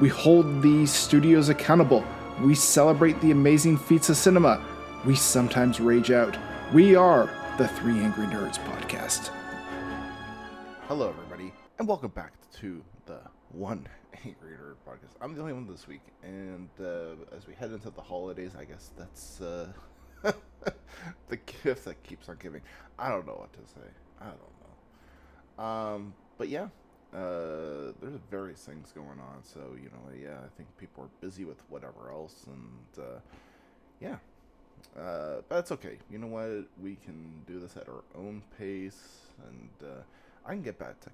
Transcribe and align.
We 0.00 0.08
hold 0.08 0.60
these 0.60 0.92
studios 0.92 1.50
accountable. 1.50 2.04
We 2.42 2.56
celebrate 2.56 3.20
the 3.20 3.30
amazing 3.30 3.76
feats 3.78 4.08
of 4.08 4.16
cinema. 4.16 4.60
We 5.06 5.14
sometimes 5.14 5.78
rage 5.78 6.10
out. 6.10 6.36
We 6.72 6.96
are 6.96 7.30
the 7.58 7.68
Three 7.68 8.00
Angry 8.00 8.26
Nerds 8.26 8.58
podcast. 8.58 9.30
Hello, 10.88 11.10
everybody, 11.10 11.52
and 11.78 11.86
welcome 11.86 12.10
back 12.10 12.32
to 12.54 12.82
the 13.06 13.20
One 13.52 13.86
Angry 14.24 14.54
Nerd 14.54 14.74
podcast. 14.84 15.14
I'm 15.20 15.32
the 15.32 15.40
only 15.40 15.52
one 15.52 15.68
this 15.68 15.86
week, 15.86 16.02
and 16.24 16.68
uh, 16.80 17.36
as 17.36 17.46
we 17.46 17.54
head 17.54 17.70
into 17.70 17.90
the 17.90 18.02
holidays, 18.02 18.56
I 18.58 18.64
guess 18.64 18.90
that's 18.98 19.40
uh, 19.40 19.68
the 21.28 21.36
gift 21.62 21.84
that 21.84 22.02
keeps 22.02 22.28
on 22.28 22.38
giving. 22.42 22.62
I 22.98 23.10
don't 23.10 23.28
know 23.28 23.34
what 23.34 23.52
to 23.52 23.60
say. 23.60 23.86
I 24.20 24.24
don't 24.24 25.58
know. 25.58 25.64
Um, 25.64 26.14
but 26.36 26.48
yeah, 26.48 26.66
uh, 27.14 27.92
there's 28.00 28.18
various 28.30 28.60
things 28.60 28.92
going 28.92 29.20
on. 29.20 29.42
So 29.42 29.60
you 29.76 29.90
know, 29.90 30.12
yeah, 30.20 30.38
I 30.38 30.48
think 30.56 30.68
people 30.78 31.04
are 31.04 31.10
busy 31.20 31.44
with 31.44 31.62
whatever 31.68 32.10
else, 32.10 32.46
and 32.46 33.04
uh, 33.04 33.20
yeah, 34.00 34.16
uh, 34.96 35.42
but 35.48 35.56
that's 35.56 35.72
okay. 35.72 35.98
You 36.10 36.18
know 36.18 36.26
what? 36.26 36.66
We 36.82 36.96
can 37.04 37.42
do 37.46 37.60
this 37.60 37.76
at 37.76 37.88
our 37.88 38.02
own 38.16 38.42
pace, 38.58 39.28
and 39.48 39.88
uh, 39.88 40.02
I 40.44 40.52
can 40.52 40.62
get 40.62 40.78
back 40.78 41.00
to 41.00 41.10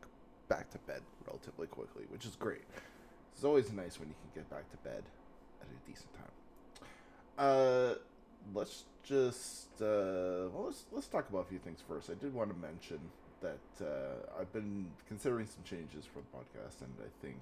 back 0.49 0.71
to 0.71 0.79
bed 0.79 1.03
relatively 1.27 1.67
quickly, 1.67 2.05
which 2.11 2.25
is 2.25 2.35
great. 2.37 2.65
It's 3.35 3.45
always 3.45 3.73
nice 3.73 3.99
when 3.99 4.09
you 4.09 4.15
can 4.15 4.43
get 4.43 4.51
back 4.51 4.71
to 4.71 4.77
bed 4.79 5.03
at 5.61 5.69
a 5.69 5.91
decent 5.91 6.13
time. 6.15 6.89
Uh, 7.39 7.95
let's 8.55 8.85
just 9.03 9.69
uh, 9.81 10.49
well, 10.53 10.65
let's 10.67 10.85
let's 10.93 11.09
talk 11.09 11.29
about 11.29 11.41
a 11.41 11.49
few 11.49 11.59
things 11.59 11.83
first. 11.87 12.11
I 12.11 12.15
did 12.15 12.35
want 12.35 12.51
to 12.51 12.57
mention 12.57 12.99
that 13.41 13.85
uh, 13.87 14.41
I've 14.41 14.53
been 14.53 14.87
considering 15.09 15.47
some 15.47 15.63
changes 15.65 16.05
for 16.05 16.21
the 16.21 16.37
podcast, 16.37 16.83
and 16.83 16.93
I 17.01 17.09
think 17.25 17.37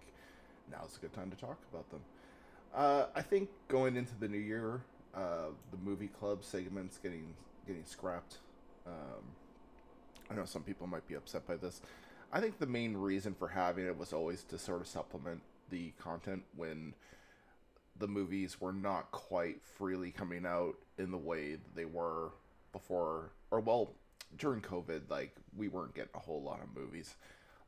now's 0.71 0.97
a 0.97 1.01
good 1.01 1.13
time 1.13 1.31
to 1.31 1.37
talk 1.37 1.59
about 1.73 1.89
them. 1.91 2.01
Uh, 2.75 3.07
I 3.15 3.23
think 3.23 3.49
going 3.69 3.97
into 3.97 4.15
the 4.19 4.29
new 4.29 4.39
year, 4.39 4.81
uh, 5.15 5.51
the 5.71 5.79
movie 5.83 6.09
club 6.09 6.45
segments 6.45 6.99
getting 6.99 7.35
getting 7.67 7.85
scrapped. 7.85 8.39
Um, 8.87 9.25
I 10.31 10.35
know 10.35 10.45
some 10.45 10.63
people 10.63 10.87
might 10.87 11.07
be 11.07 11.15
upset 11.15 11.47
by 11.47 11.57
this. 11.57 11.81
I 12.33 12.41
think 12.41 12.59
the 12.59 12.67
main 12.67 12.97
reason 12.97 13.35
for 13.35 13.49
having 13.49 13.87
it 13.87 13.97
was 13.97 14.13
always 14.13 14.43
to 14.45 14.59
sort 14.59 14.81
of 14.81 14.87
supplement 14.87 15.41
the 15.71 15.93
content 15.99 16.43
when 16.57 16.95
the 17.99 18.09
movies 18.09 18.61
were 18.61 18.73
not 18.73 19.11
quite 19.11 19.61
freely 19.63 20.11
coming 20.11 20.47
out 20.47 20.75
in 20.99 21.11
the 21.11 21.19
way 21.19 21.53
that 21.53 21.75
they 21.75 21.85
were 21.85 22.31
before, 22.73 23.31
or 23.51 23.61
well, 23.61 23.93
during 24.37 24.61
COVID, 24.61 25.03
like 25.09 25.35
we 25.57 25.69
weren't 25.69 25.95
getting 25.95 26.11
a 26.15 26.19
whole 26.19 26.43
lot 26.43 26.61
of 26.63 26.81
movies. 26.81 27.15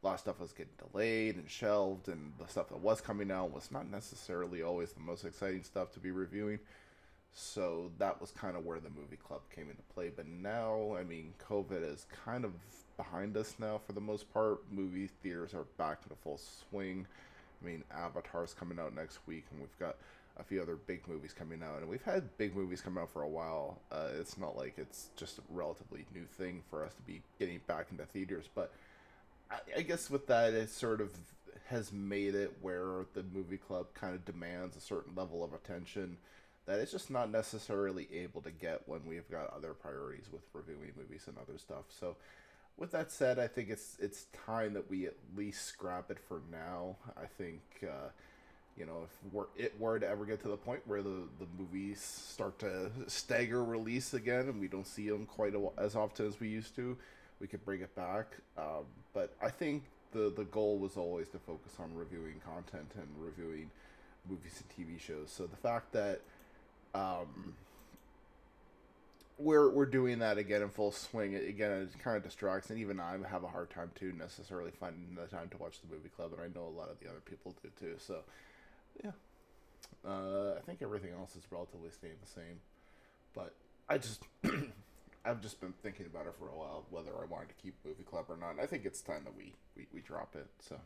A 0.02 0.06
lot 0.06 0.14
of 0.14 0.20
stuff 0.20 0.40
was 0.40 0.52
getting 0.52 0.72
delayed 0.90 1.36
and 1.36 1.48
shelved, 1.48 2.08
and 2.08 2.32
the 2.38 2.46
stuff 2.46 2.68
that 2.70 2.80
was 2.80 3.00
coming 3.00 3.30
out 3.30 3.52
was 3.52 3.70
not 3.70 3.90
necessarily 3.90 4.62
always 4.62 4.92
the 4.92 5.00
most 5.00 5.24
exciting 5.24 5.62
stuff 5.62 5.92
to 5.92 6.00
be 6.00 6.10
reviewing. 6.10 6.58
So 7.32 7.92
that 7.98 8.20
was 8.20 8.30
kind 8.30 8.56
of 8.56 8.64
where 8.64 8.80
the 8.80 8.90
movie 8.90 9.16
club 9.16 9.42
came 9.54 9.68
into 9.70 9.82
play. 9.94 10.10
But 10.14 10.26
now, 10.26 10.96
I 10.98 11.04
mean, 11.04 11.34
COVID 11.48 11.88
is 11.88 12.06
kind 12.24 12.44
of 12.44 12.52
behind 12.96 13.36
us 13.36 13.54
now 13.58 13.78
for 13.86 13.92
the 13.92 14.00
most 14.00 14.32
part. 14.32 14.60
Movie 14.72 15.10
theaters 15.22 15.54
are 15.54 15.64
back 15.76 16.00
in 16.02 16.08
the 16.08 16.16
full 16.16 16.38
swing. 16.38 17.06
I 17.62 17.66
mean, 17.66 17.84
Avatar's 17.94 18.54
coming 18.54 18.78
out 18.78 18.94
next 18.94 19.18
week, 19.26 19.44
and 19.50 19.60
we've 19.60 19.78
got 19.78 19.96
a 20.40 20.44
few 20.44 20.62
other 20.62 20.76
big 20.76 21.06
movies 21.06 21.32
coming 21.32 21.62
out, 21.62 21.80
and 21.80 21.88
we've 21.88 22.02
had 22.02 22.36
big 22.38 22.56
movies 22.56 22.80
come 22.80 22.96
out 22.96 23.10
for 23.10 23.22
a 23.22 23.28
while. 23.28 23.80
Uh, 23.92 24.08
it's 24.18 24.38
not 24.38 24.56
like 24.56 24.74
it's 24.78 25.10
just 25.16 25.38
a 25.38 25.42
relatively 25.50 26.06
new 26.14 26.24
thing 26.24 26.62
for 26.70 26.84
us 26.84 26.94
to 26.94 27.02
be 27.02 27.22
getting 27.38 27.60
back 27.66 27.86
into 27.90 28.04
theaters, 28.06 28.48
but 28.54 28.72
I, 29.50 29.58
I 29.78 29.82
guess 29.82 30.08
with 30.10 30.26
that, 30.28 30.54
it 30.54 30.70
sort 30.70 31.00
of 31.00 31.12
has 31.68 31.92
made 31.92 32.34
it 32.34 32.56
where 32.62 33.06
the 33.14 33.22
movie 33.22 33.56
club 33.56 33.86
kind 33.94 34.14
of 34.14 34.24
demands 34.24 34.76
a 34.76 34.80
certain 34.80 35.14
level 35.14 35.44
of 35.44 35.52
attention 35.52 36.16
that 36.66 36.80
it's 36.80 36.92
just 36.92 37.10
not 37.10 37.30
necessarily 37.30 38.08
able 38.12 38.40
to 38.42 38.50
get 38.50 38.82
when 38.86 39.00
we've 39.06 39.30
got 39.30 39.52
other 39.54 39.72
priorities 39.72 40.26
with 40.32 40.42
reviewing 40.52 40.92
movies 40.96 41.24
and 41.26 41.36
other 41.38 41.58
stuff. 41.58 41.84
So, 41.88 42.16
with 42.76 42.92
that 42.92 43.12
said, 43.12 43.38
I 43.38 43.46
think 43.46 43.68
it's 43.68 43.96
it's 44.00 44.26
time 44.46 44.72
that 44.74 44.88
we 44.88 45.06
at 45.06 45.16
least 45.36 45.66
scrap 45.66 46.10
it 46.10 46.18
for 46.18 46.40
now. 46.50 46.96
I 47.16 47.26
think. 47.26 47.60
Uh, 47.82 48.08
you 48.76 48.86
know, 48.86 49.04
if 49.04 49.32
we're, 49.32 49.46
it 49.56 49.78
were 49.78 49.98
to 49.98 50.08
ever 50.08 50.24
get 50.24 50.40
to 50.42 50.48
the 50.48 50.56
point 50.56 50.80
where 50.86 51.02
the, 51.02 51.22
the 51.38 51.46
movies 51.58 52.00
start 52.00 52.58
to 52.60 52.90
stagger 53.08 53.64
release 53.64 54.14
again 54.14 54.48
and 54.48 54.60
we 54.60 54.68
don't 54.68 54.86
see 54.86 55.08
them 55.08 55.26
quite 55.26 55.54
a, 55.54 55.68
as 55.78 55.96
often 55.96 56.26
as 56.26 56.40
we 56.40 56.48
used 56.48 56.74
to, 56.76 56.96
we 57.40 57.46
could 57.46 57.64
bring 57.64 57.80
it 57.80 57.94
back. 57.94 58.26
Um, 58.56 58.84
but 59.12 59.34
I 59.42 59.50
think 59.50 59.84
the, 60.12 60.32
the 60.34 60.44
goal 60.44 60.78
was 60.78 60.96
always 60.96 61.28
to 61.28 61.38
focus 61.38 61.72
on 61.78 61.94
reviewing 61.94 62.40
content 62.44 62.90
and 62.96 63.06
reviewing 63.18 63.70
movies 64.28 64.62
and 64.62 64.88
TV 64.88 65.00
shows. 65.00 65.30
So 65.30 65.46
the 65.46 65.56
fact 65.56 65.92
that 65.92 66.20
um, 66.94 67.54
we're 69.40 69.70
we're 69.70 69.86
doing 69.86 70.18
that 70.18 70.38
again 70.38 70.62
in 70.62 70.68
full 70.68 70.92
swing. 70.92 71.34
Again, 71.34 71.70
it 71.72 72.02
kind 72.02 72.16
of 72.16 72.22
distracts, 72.22 72.70
and 72.70 72.78
even 72.78 73.00
I 73.00 73.16
have 73.28 73.42
a 73.42 73.48
hard 73.48 73.70
time 73.70 73.90
too 73.94 74.12
necessarily 74.12 74.70
finding 74.70 75.14
the 75.14 75.26
time 75.26 75.48
to 75.50 75.56
watch 75.56 75.80
the 75.80 75.94
movie 75.94 76.10
club, 76.10 76.32
and 76.32 76.42
I 76.42 76.58
know 76.58 76.66
a 76.66 76.76
lot 76.76 76.90
of 76.90 77.00
the 77.00 77.08
other 77.08 77.20
people 77.24 77.54
do 77.62 77.70
too. 77.78 77.94
So 77.98 78.18
yeah. 79.04 79.10
Uh, 80.06 80.54
I 80.56 80.60
think 80.64 80.82
everything 80.82 81.10
else 81.18 81.36
is 81.36 81.42
relatively 81.50 81.90
staying 81.90 82.14
the 82.22 82.30
same, 82.30 82.60
but 83.34 83.54
I 83.88 83.98
just 83.98 84.22
I've 85.24 85.42
just 85.42 85.60
been 85.60 85.74
thinking 85.82 86.06
about 86.06 86.26
it 86.26 86.34
for 86.38 86.48
a 86.48 86.56
while 86.56 86.86
whether 86.90 87.10
I 87.10 87.26
wanted 87.26 87.50
to 87.50 87.54
keep 87.62 87.74
Movie 87.84 88.04
Club 88.04 88.26
or 88.28 88.36
not. 88.36 88.62
I 88.62 88.66
think 88.66 88.84
it's 88.84 89.00
time 89.02 89.24
that 89.24 89.36
we 89.36 89.52
we, 89.76 89.86
we 89.92 90.00
drop 90.00 90.34
it. 90.36 90.48
So, 90.60 90.76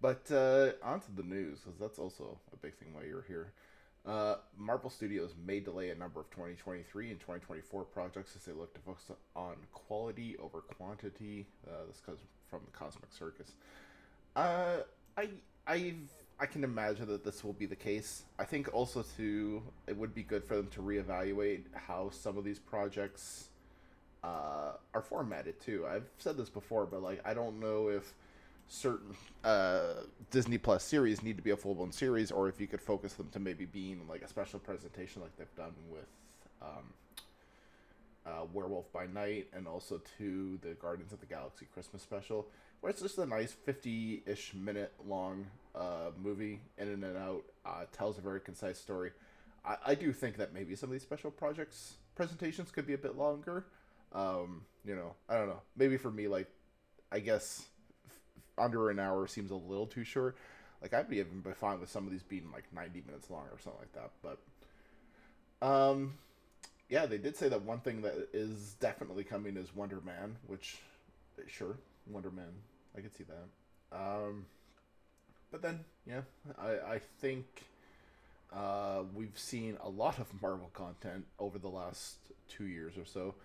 but 0.00 0.30
uh, 0.30 0.72
on 0.82 1.00
to 1.00 1.12
the 1.12 1.22
news 1.22 1.60
because 1.60 1.78
that's 1.78 1.98
also 1.98 2.38
a 2.52 2.56
big 2.56 2.74
thing 2.74 2.92
while 2.92 3.04
you're 3.04 3.24
here. 3.26 3.52
Uh, 4.06 4.36
Marvel 4.56 4.88
Studios 4.88 5.34
may 5.46 5.60
delay 5.60 5.90
a 5.90 5.94
number 5.94 6.20
of 6.20 6.30
2023 6.30 7.10
and 7.10 7.20
2024 7.20 7.84
projects 7.84 8.34
as 8.34 8.44
they 8.44 8.52
look 8.52 8.72
to 8.72 8.80
focus 8.80 9.10
on 9.36 9.56
quality 9.72 10.36
over 10.38 10.62
quantity. 10.62 11.46
Uh, 11.66 11.86
this 11.86 12.00
comes 12.00 12.20
from 12.48 12.60
the 12.64 12.70
Cosmic 12.70 13.12
Circus. 13.12 13.52
Uh, 14.34 14.78
I 15.18 15.28
I 15.66 15.94
I 16.38 16.46
can 16.46 16.64
imagine 16.64 17.06
that 17.08 17.24
this 17.24 17.44
will 17.44 17.52
be 17.52 17.66
the 17.66 17.76
case. 17.76 18.24
I 18.38 18.44
think 18.44 18.72
also 18.72 19.04
too 19.16 19.62
it 19.86 19.96
would 19.96 20.14
be 20.14 20.22
good 20.22 20.44
for 20.44 20.56
them 20.56 20.68
to 20.68 20.80
reevaluate 20.80 21.64
how 21.74 22.10
some 22.10 22.38
of 22.38 22.44
these 22.44 22.58
projects 22.58 23.48
uh, 24.24 24.72
are 24.94 25.02
formatted 25.02 25.60
too. 25.60 25.86
I've 25.86 26.08
said 26.18 26.36
this 26.36 26.48
before, 26.48 26.86
but 26.86 27.02
like 27.02 27.20
I 27.24 27.34
don't 27.34 27.60
know 27.60 27.88
if 27.88 28.14
certain 28.68 29.14
uh, 29.44 29.94
Disney 30.30 30.58
Plus 30.58 30.84
series 30.84 31.22
need 31.22 31.36
to 31.36 31.42
be 31.42 31.50
a 31.50 31.56
full 31.56 31.74
blown 31.74 31.92
series, 31.92 32.30
or 32.30 32.48
if 32.48 32.60
you 32.60 32.66
could 32.66 32.80
focus 32.80 33.14
them 33.14 33.28
to 33.32 33.38
maybe 33.38 33.64
being 33.64 34.06
like 34.08 34.22
a 34.22 34.28
special 34.28 34.58
presentation 34.60 35.22
like 35.22 35.36
they've 35.36 35.54
done 35.56 35.74
with 35.90 36.06
um, 36.62 36.92
uh, 38.26 38.44
Werewolf 38.52 38.92
by 38.92 39.06
Night, 39.06 39.48
and 39.52 39.66
also 39.66 40.00
to 40.18 40.58
the 40.62 40.74
Guardians 40.74 41.12
of 41.12 41.20
the 41.20 41.26
Galaxy 41.26 41.66
Christmas 41.72 42.02
special 42.02 42.48
where 42.80 42.90
it's 42.90 43.02
just 43.02 43.18
a 43.18 43.26
nice 43.26 43.54
50-ish 43.66 44.54
minute 44.54 44.92
long 45.06 45.46
uh, 45.74 46.10
movie 46.20 46.60
in 46.78 46.88
and 46.88 47.04
out 47.04 47.44
uh, 47.64 47.84
tells 47.92 48.18
a 48.18 48.20
very 48.20 48.40
concise 48.40 48.78
story. 48.78 49.12
I, 49.64 49.76
I 49.88 49.94
do 49.94 50.12
think 50.12 50.38
that 50.38 50.52
maybe 50.54 50.74
some 50.74 50.88
of 50.88 50.92
these 50.92 51.02
special 51.02 51.30
projects 51.30 51.94
presentations 52.14 52.70
could 52.70 52.86
be 52.86 52.94
a 52.94 52.98
bit 52.98 53.16
longer. 53.16 53.66
Um, 54.12 54.62
you 54.84 54.96
know 54.96 55.14
i 55.28 55.36
don't 55.36 55.46
know. 55.46 55.60
Maybe 55.76 55.96
for 55.96 56.10
me 56.10 56.26
like 56.26 56.48
i 57.12 57.20
guess 57.20 57.66
under 58.58 58.90
an 58.90 58.98
hour 58.98 59.26
seems 59.26 59.50
a 59.50 59.56
little 59.56 59.86
too 59.86 60.04
short. 60.04 60.36
Like 60.82 60.94
I'd 60.94 61.08
be 61.08 61.18
even 61.18 61.40
be 61.40 61.52
fine 61.52 61.80
with 61.80 61.90
some 61.90 62.06
of 62.06 62.12
these 62.12 62.22
being 62.22 62.50
like 62.52 62.64
90 62.74 63.02
minutes 63.06 63.30
long 63.30 63.44
or 63.52 63.58
something 63.58 63.80
like 63.80 63.92
that. 63.92 64.10
But 65.60 65.66
um, 65.66 66.14
yeah, 66.90 67.06
they 67.06 67.18
did 67.18 67.36
say 67.36 67.48
that 67.48 67.62
one 67.62 67.80
thing 67.80 68.02
that 68.02 68.28
is 68.32 68.74
definitely 68.80 69.22
coming 69.22 69.56
is 69.56 69.74
Wonder 69.74 70.00
Man, 70.04 70.36
which 70.48 70.78
sure, 71.46 71.78
Wonder 72.06 72.30
Man, 72.32 72.52
I 72.96 73.00
could 73.00 73.16
see 73.16 73.24
that. 73.24 73.96
Um, 73.96 74.46
but 75.52 75.62
then 75.62 75.84
yeah, 76.06 76.22
I 76.58 76.94
I 76.94 77.00
think 77.20 77.46
uh, 78.52 79.04
we've 79.14 79.38
seen 79.38 79.78
a 79.82 79.88
lot 79.88 80.18
of 80.18 80.26
Marvel 80.42 80.70
content 80.74 81.24
over 81.38 81.58
the 81.58 81.68
last 81.68 82.16
two 82.48 82.66
years 82.66 82.98
or 82.98 83.04
so, 83.04 83.36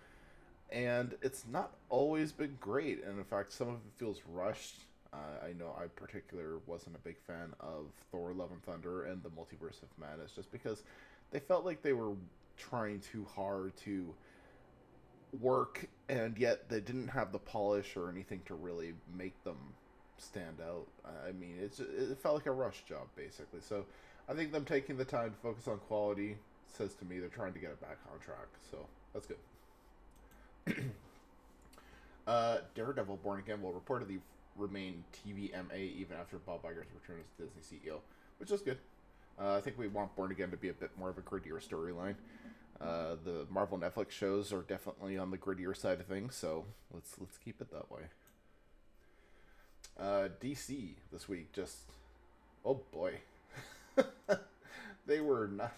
and 0.70 1.14
it's 1.22 1.44
not 1.48 1.70
always 1.88 2.32
been 2.32 2.58
great. 2.60 3.04
And 3.04 3.16
in 3.16 3.24
fact, 3.24 3.52
some 3.52 3.68
of 3.68 3.74
it 3.74 3.92
feels 3.96 4.20
rushed. 4.28 4.80
Uh, 5.12 5.46
I 5.46 5.52
know 5.52 5.72
I 5.80 5.86
particular 5.86 6.58
wasn't 6.66 6.96
a 6.96 7.00
big 7.00 7.16
fan 7.28 7.54
of 7.60 7.86
Thor: 8.10 8.32
Love 8.32 8.50
and 8.50 8.62
Thunder 8.64 9.04
and 9.04 9.22
the 9.22 9.30
Multiverse 9.30 9.84
of 9.84 9.88
Madness, 10.00 10.32
just 10.32 10.50
because 10.50 10.82
they 11.30 11.38
felt 11.38 11.64
like 11.64 11.82
they 11.82 11.92
were 11.92 12.14
trying 12.56 13.00
too 13.00 13.26
hard 13.34 13.76
to 13.84 14.14
work, 15.40 15.86
and 16.08 16.36
yet 16.38 16.68
they 16.68 16.80
didn't 16.80 17.08
have 17.08 17.32
the 17.32 17.38
polish 17.38 17.96
or 17.96 18.08
anything 18.08 18.40
to 18.46 18.54
really 18.54 18.94
make 19.16 19.42
them 19.44 19.56
stand 20.18 20.60
out. 20.60 20.86
I 21.26 21.32
mean, 21.32 21.56
it's 21.60 21.80
it 21.80 22.18
felt 22.18 22.34
like 22.34 22.46
a 22.46 22.52
rush 22.52 22.84
job 22.88 23.06
basically. 23.16 23.60
So 23.60 23.84
I 24.28 24.34
think 24.34 24.52
them 24.52 24.64
taking 24.64 24.96
the 24.96 25.04
time 25.04 25.30
to 25.30 25.36
focus 25.36 25.68
on 25.68 25.78
quality 25.78 26.36
says 26.66 26.94
to 26.94 27.04
me 27.04 27.18
they're 27.18 27.28
trying 27.28 27.52
to 27.52 27.58
get 27.58 27.70
it 27.70 27.80
back 27.80 27.98
on 28.12 28.18
track. 28.18 28.48
So 28.70 28.86
that's 29.12 29.26
good. 29.26 29.38
uh, 32.26 32.58
Daredevil 32.74 33.18
Born 33.18 33.38
Again 33.38 33.62
will 33.62 33.72
reportedly 33.72 34.18
remain 34.56 35.04
TVMA 35.12 35.96
even 35.96 36.16
after 36.16 36.38
Bob 36.38 36.62
Iger's 36.62 36.86
return 36.94 37.20
as 37.20 37.46
Disney 37.46 37.78
CEO, 37.78 37.98
which 38.38 38.50
is 38.50 38.62
good. 38.62 38.78
Uh, 39.38 39.54
I 39.54 39.60
think 39.60 39.78
we 39.78 39.88
want 39.88 40.14
Born 40.16 40.30
Again 40.30 40.50
to 40.50 40.56
be 40.56 40.68
a 40.68 40.72
bit 40.72 40.90
more 40.98 41.10
of 41.10 41.18
a 41.18 41.22
grittier 41.22 41.62
storyline. 41.62 42.14
Uh, 42.80 43.16
the 43.24 43.46
Marvel 43.50 43.78
Netflix 43.78 44.10
shows 44.10 44.52
are 44.52 44.62
definitely 44.62 45.16
on 45.16 45.30
the 45.30 45.38
grittier 45.38 45.76
side 45.76 46.00
of 46.00 46.06
things, 46.06 46.34
so 46.34 46.64
let's 46.92 47.14
let's 47.18 47.38
keep 47.38 47.60
it 47.60 47.70
that 47.70 47.90
way. 47.90 48.02
Uh, 49.98 50.28
DC 50.42 50.90
this 51.10 51.28
week 51.28 51.52
just 51.52 51.76
oh 52.64 52.80
boy, 52.92 53.14
they 55.06 55.20
were 55.20 55.48
not. 55.48 55.72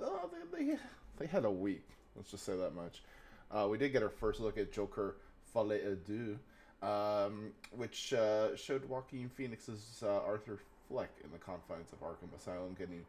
Oh, 0.00 0.30
they, 0.52 0.64
they 0.64 0.76
they 1.18 1.26
had 1.26 1.44
a 1.44 1.50
week. 1.50 1.86
Let's 2.16 2.30
just 2.30 2.44
say 2.44 2.56
that 2.56 2.74
much. 2.74 3.02
Uh, 3.50 3.68
we 3.68 3.78
did 3.78 3.92
get 3.92 4.02
our 4.02 4.08
first 4.08 4.40
look 4.40 4.58
at 4.58 4.72
Joker 4.72 5.16
Folie 5.52 5.80
à 5.80 6.38
um, 6.82 7.52
which 7.76 8.12
uh, 8.12 8.56
showed 8.56 8.84
Joaquin 8.86 9.28
Phoenix's 9.28 10.02
uh, 10.02 10.20
Arthur 10.26 10.58
Fleck 10.92 11.10
in 11.24 11.32
the 11.32 11.38
confines 11.38 11.90
of 11.92 12.00
Arkham 12.00 12.36
Asylum 12.36 12.76
getting 12.78 13.04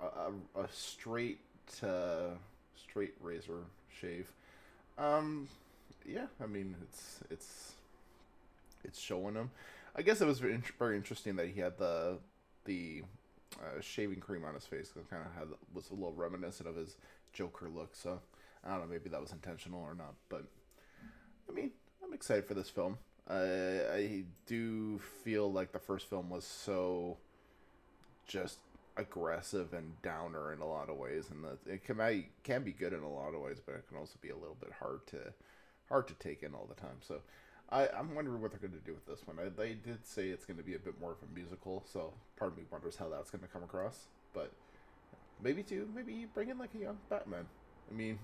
a, 0.00 0.04
a, 0.04 0.62
a 0.64 0.68
straight 0.72 1.40
uh, 1.82 2.30
straight 2.74 3.14
razor 3.20 3.60
shave. 4.00 4.32
Um, 4.96 5.48
yeah, 6.06 6.26
I 6.42 6.46
mean 6.46 6.74
it's 6.82 7.20
it's 7.30 7.72
it's 8.84 8.98
showing 8.98 9.34
him. 9.34 9.50
I 9.94 10.02
guess 10.02 10.20
it 10.20 10.26
was 10.26 10.38
very, 10.38 10.60
very 10.78 10.96
interesting 10.96 11.36
that 11.36 11.48
he 11.48 11.60
had 11.60 11.76
the 11.76 12.18
the 12.64 13.02
uh, 13.60 13.80
shaving 13.80 14.20
cream 14.20 14.44
on 14.44 14.54
his 14.54 14.64
face. 14.64 14.92
It 14.96 15.10
kind 15.10 15.22
of 15.24 15.32
had 15.38 15.48
was 15.74 15.90
a 15.90 15.94
little 15.94 16.14
reminiscent 16.14 16.68
of 16.68 16.76
his 16.76 16.96
Joker 17.34 17.68
look. 17.68 17.94
So 17.94 18.20
I 18.64 18.70
don't 18.70 18.80
know, 18.80 18.86
maybe 18.86 19.10
that 19.10 19.20
was 19.20 19.32
intentional 19.32 19.82
or 19.82 19.94
not. 19.94 20.14
But 20.30 20.44
I 21.50 21.52
mean, 21.52 21.70
I'm 22.02 22.14
excited 22.14 22.46
for 22.46 22.54
this 22.54 22.70
film. 22.70 22.96
I 23.28 23.34
I 23.92 24.24
do 24.46 25.00
feel 25.22 25.52
like 25.52 25.72
the 25.72 25.78
first 25.78 26.08
film 26.08 26.30
was 26.30 26.44
so 26.44 27.18
just 28.26 28.58
aggressive 28.96 29.72
and 29.72 30.00
downer 30.02 30.52
in 30.52 30.60
a 30.60 30.66
lot 30.66 30.88
of 30.88 30.96
ways, 30.96 31.30
and 31.30 31.44
that 31.44 31.58
it 31.70 31.84
can 31.84 32.00
I, 32.00 32.26
can 32.44 32.62
be 32.62 32.72
good 32.72 32.92
in 32.92 33.02
a 33.02 33.10
lot 33.10 33.34
of 33.34 33.40
ways, 33.40 33.58
but 33.64 33.74
it 33.74 33.88
can 33.88 33.98
also 33.98 34.16
be 34.20 34.30
a 34.30 34.36
little 34.36 34.56
bit 34.58 34.72
hard 34.80 35.06
to 35.08 35.18
hard 35.88 36.08
to 36.08 36.14
take 36.14 36.42
in 36.42 36.54
all 36.54 36.66
the 36.68 36.80
time. 36.80 36.96
So 37.00 37.20
I, 37.70 37.88
I'm 37.88 38.14
wondering 38.14 38.40
what 38.40 38.50
they're 38.50 38.60
going 38.60 38.78
to 38.78 38.86
do 38.86 38.94
with 38.94 39.06
this 39.06 39.26
one. 39.26 39.38
I, 39.38 39.48
they 39.48 39.74
did 39.74 40.06
say 40.06 40.28
it's 40.28 40.44
going 40.44 40.56
to 40.56 40.64
be 40.64 40.74
a 40.74 40.78
bit 40.78 41.00
more 41.00 41.12
of 41.12 41.18
a 41.22 41.34
musical, 41.34 41.84
so 41.86 42.12
part 42.36 42.52
of 42.52 42.58
me 42.58 42.64
wonders 42.70 42.96
how 42.96 43.08
that's 43.08 43.30
going 43.30 43.42
to 43.42 43.48
come 43.48 43.62
across. 43.62 44.06
But 44.32 44.52
maybe 45.42 45.62
too, 45.62 45.88
maybe 45.94 46.26
bring 46.32 46.48
in 46.48 46.58
like 46.58 46.74
a 46.74 46.78
young 46.78 46.98
Batman. 47.08 47.46
I 47.90 47.94
mean, 47.94 48.18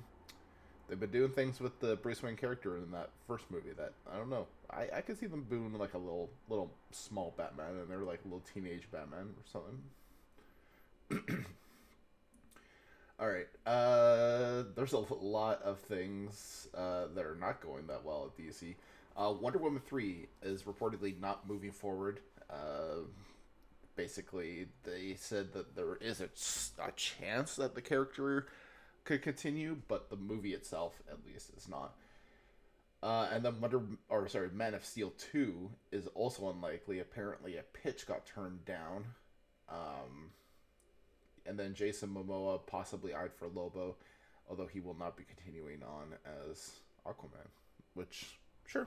they've 0.92 1.00
been 1.00 1.10
doing 1.10 1.30
things 1.30 1.58
with 1.58 1.80
the 1.80 1.96
Bruce 1.96 2.22
Wayne 2.22 2.36
character 2.36 2.76
in 2.76 2.90
that 2.90 3.08
first 3.26 3.50
movie 3.50 3.70
that 3.78 3.94
I 4.12 4.18
don't 4.18 4.28
know. 4.28 4.46
I, 4.70 4.88
I 4.96 5.00
could 5.00 5.18
see 5.18 5.24
them 5.24 5.46
doing 5.48 5.72
like 5.78 5.94
a 5.94 5.98
little 5.98 6.28
little 6.50 6.70
small 6.90 7.32
Batman 7.34 7.78
and 7.80 7.88
they're 7.88 8.00
like 8.00 8.20
a 8.26 8.28
little 8.28 8.44
teenage 8.52 8.90
Batman 8.92 9.30
or 9.30 9.42
something. 11.08 11.46
All 13.18 13.26
right. 13.28 13.48
Uh, 13.64 14.64
there's 14.76 14.92
a 14.92 14.98
lot 14.98 15.62
of 15.62 15.78
things 15.78 16.68
uh, 16.76 17.04
that 17.14 17.24
are 17.24 17.36
not 17.36 17.62
going 17.62 17.86
that 17.86 18.04
well 18.04 18.30
at 18.30 18.44
DC. 18.44 18.74
Uh, 19.16 19.32
Wonder 19.32 19.60
Woman 19.60 19.80
3 19.86 20.26
is 20.42 20.64
reportedly 20.64 21.18
not 21.18 21.48
moving 21.48 21.72
forward. 21.72 22.20
Uh, 22.50 23.06
basically, 23.96 24.66
they 24.84 25.14
said 25.16 25.54
that 25.54 25.74
there 25.74 25.96
is 25.96 26.20
a, 26.20 26.28
a 26.82 26.92
chance 26.92 27.56
that 27.56 27.74
the 27.74 27.80
character 27.80 28.46
could 29.04 29.22
continue, 29.22 29.76
but 29.88 30.10
the 30.10 30.16
movie 30.16 30.54
itself, 30.54 31.00
at 31.10 31.18
least, 31.26 31.50
is 31.56 31.68
not. 31.68 31.94
Uh, 33.02 33.28
and 33.32 33.44
then 33.44 33.60
Wonder, 33.60 33.82
or 34.08 34.28
sorry, 34.28 34.48
Man 34.52 34.74
of 34.74 34.84
Steel 34.84 35.12
2 35.32 35.70
is 35.90 36.06
also 36.14 36.50
unlikely. 36.50 37.00
Apparently, 37.00 37.56
a 37.56 37.62
pitch 37.62 38.06
got 38.06 38.26
turned 38.26 38.64
down. 38.64 39.04
Um, 39.68 40.30
and 41.46 41.58
then 41.58 41.74
Jason 41.74 42.10
Momoa 42.10 42.64
possibly 42.66 43.14
eyed 43.14 43.32
for 43.34 43.48
Lobo, 43.48 43.96
although 44.48 44.66
he 44.66 44.80
will 44.80 44.94
not 44.94 45.16
be 45.16 45.24
continuing 45.24 45.82
on 45.82 46.14
as 46.50 46.70
Aquaman, 47.04 47.48
which, 47.94 48.38
sure, 48.66 48.86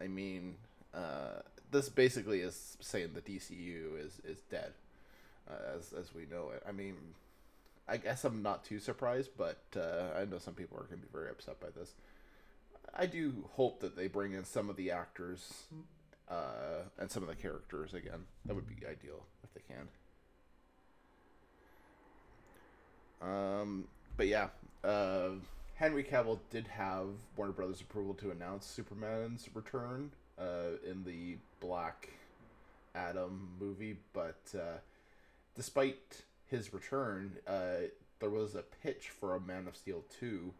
I 0.00 0.08
mean, 0.08 0.56
uh, 0.92 1.40
this 1.70 1.88
basically 1.88 2.40
is 2.40 2.76
saying 2.80 3.10
the 3.14 3.20
DCU 3.20 4.04
is 4.04 4.20
is 4.24 4.40
dead, 4.50 4.72
uh, 5.48 5.76
as 5.76 5.92
as 5.92 6.14
we 6.14 6.26
know 6.26 6.50
it. 6.50 6.62
I 6.68 6.72
mean, 6.72 6.96
I 7.88 7.96
guess 7.96 8.24
I'm 8.24 8.42
not 8.42 8.64
too 8.64 8.78
surprised, 8.78 9.30
but 9.36 9.62
uh, 9.76 10.18
I 10.18 10.24
know 10.24 10.38
some 10.38 10.54
people 10.54 10.78
are 10.78 10.84
going 10.84 11.00
to 11.00 11.06
be 11.06 11.12
very 11.12 11.30
upset 11.30 11.60
by 11.60 11.68
this. 11.76 11.94
I 12.94 13.06
do 13.06 13.48
hope 13.52 13.80
that 13.80 13.96
they 13.96 14.06
bring 14.06 14.32
in 14.32 14.44
some 14.44 14.70
of 14.70 14.76
the 14.76 14.90
actors 14.90 15.64
uh, 16.30 16.84
and 16.98 17.10
some 17.10 17.22
of 17.22 17.28
the 17.28 17.34
characters 17.34 17.94
again. 17.94 18.26
That 18.44 18.54
would 18.54 18.68
be 18.68 18.86
ideal 18.86 19.24
if 19.42 19.54
they 19.54 19.62
can. 19.66 19.88
Um, 23.22 23.84
but 24.16 24.26
yeah, 24.26 24.48
uh, 24.84 25.30
Henry 25.74 26.04
Cavill 26.04 26.38
did 26.50 26.66
have 26.68 27.06
Warner 27.36 27.52
Brothers 27.52 27.80
approval 27.80 28.14
to 28.14 28.30
announce 28.30 28.66
Superman's 28.66 29.48
return 29.54 30.12
uh, 30.38 30.78
in 30.88 31.04
the 31.04 31.38
Black 31.60 32.10
Adam 32.94 33.48
movie, 33.58 33.96
but 34.12 34.40
uh, 34.54 34.78
despite 35.54 36.22
his 36.52 36.72
return, 36.72 37.38
uh, 37.46 37.88
there 38.20 38.30
was 38.30 38.54
a 38.54 38.62
pitch 38.82 39.10
for 39.10 39.34
a 39.34 39.40
Man 39.40 39.66
of 39.66 39.76
Steel 39.76 40.04
2, 40.20 40.52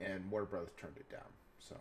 and 0.00 0.30
Warner 0.30 0.46
Brothers 0.46 0.70
turned 0.80 0.96
it 0.96 1.10
down. 1.10 1.20
So, 1.58 1.76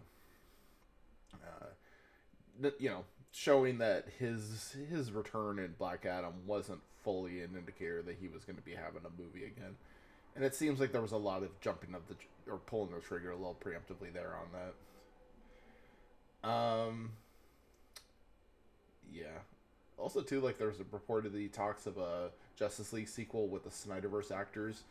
uh, 1.33 2.69
you 2.79 2.89
know, 2.89 3.05
showing 3.31 3.77
that 3.77 4.07
his 4.19 4.75
his 4.89 5.13
return 5.13 5.57
in 5.57 5.73
Black 5.79 6.05
Adam 6.05 6.33
wasn't 6.45 6.81
fully 7.03 7.41
an 7.41 7.55
indicator 7.57 8.01
that 8.01 8.17
he 8.19 8.27
was 8.27 8.43
going 8.43 8.57
to 8.57 8.61
be 8.61 8.73
having 8.73 9.01
a 9.05 9.21
movie 9.21 9.45
again 9.45 9.75
and 10.35 10.45
it 10.45 10.55
seems 10.55 10.79
like 10.79 10.91
there 10.91 11.01
was 11.01 11.11
a 11.11 11.17
lot 11.17 11.43
of 11.43 11.59
jumping 11.61 11.93
of 11.93 12.01
the 12.07 12.15
or 12.51 12.57
pulling 12.57 12.91
the 12.93 12.99
trigger 12.99 13.31
a 13.31 13.35
little 13.35 13.57
preemptively 13.63 14.13
there 14.13 14.35
on 14.35 14.47
that. 16.43 16.49
Um. 16.49 17.11
Yeah. 19.11 19.25
Also, 20.01 20.21
too, 20.21 20.41
like 20.41 20.57
there's 20.57 20.79
a 20.79 20.83
reportedly 20.85 21.51
talks 21.51 21.85
of 21.85 21.97
a 21.97 22.31
Justice 22.57 22.91
League 22.91 23.07
sequel 23.07 23.47
with 23.47 23.63
the 23.63 23.69
Snyderverse 23.69 24.31
actors. 24.31 24.83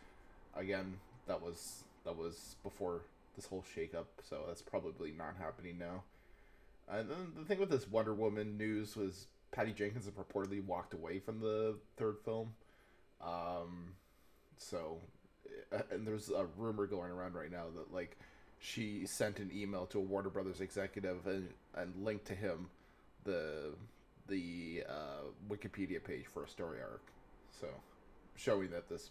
Again, 0.55 0.95
that 1.26 1.40
was 1.43 1.85
that 2.05 2.17
was 2.17 2.57
before 2.62 3.02
this 3.37 3.47
whole 3.47 3.64
shakeup, 3.76 4.07
so 4.23 4.45
that's 4.47 4.62
probably 4.62 5.12
not 5.17 5.35
happening 5.38 5.79
now. 5.79 6.02
And 6.88 7.09
then 7.11 7.33
the 7.37 7.45
thing 7.45 7.59
with 7.59 7.71
this 7.71 7.88
Wonder 7.88 8.14
Woman 8.14 8.57
news 8.57 8.97
was 8.97 9.26
Patty 9.52 9.73
Jenkins 9.73 10.09
reportedly 10.09 10.64
walked 10.64 10.95
away 10.95 11.19
from 11.19 11.40
the 11.40 11.76
third 11.97 12.17
film. 12.25 12.55
Um, 13.21 13.95
so 14.57 14.99
and 15.90 16.07
there's 16.07 16.31
a 16.31 16.47
rumor 16.57 16.87
going 16.87 17.11
around 17.11 17.35
right 17.35 17.50
now 17.50 17.64
that 17.76 17.93
like 17.93 18.17
she 18.59 19.07
sent 19.07 19.38
an 19.38 19.50
email 19.55 19.87
to 19.87 19.99
a 19.99 20.02
Warner 20.02 20.29
Brothers 20.31 20.61
executive 20.61 21.26
and 21.26 21.49
and 21.75 21.93
linked 22.05 22.26
to 22.26 22.35
him 22.35 22.69
the 23.25 23.75
the 24.31 24.85
uh, 24.89 25.25
Wikipedia 25.51 26.03
page 26.03 26.25
for 26.33 26.45
a 26.45 26.49
story 26.49 26.79
arc, 26.81 27.03
so 27.61 27.67
showing 28.37 28.71
that 28.71 28.89
this 28.89 29.11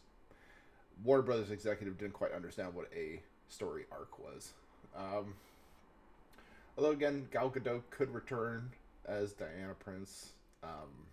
Warner 1.04 1.22
Brothers 1.24 1.52
executive 1.52 1.98
didn't 1.98 2.14
quite 2.14 2.32
understand 2.32 2.74
what 2.74 2.90
a 2.96 3.22
story 3.50 3.86
arc 3.92 4.18
was. 4.18 4.54
Um, 4.96 5.36
although 6.78 6.92
again, 6.92 7.28
Gal 7.32 7.50
Gadot 7.52 7.84
could 7.92 8.14
return 8.14 8.72
as 9.06 9.34
Diana 9.34 9.76
Prince. 9.80 10.32
Um, 10.64 11.08